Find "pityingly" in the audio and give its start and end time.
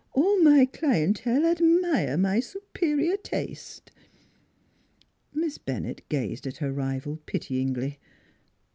7.27-7.99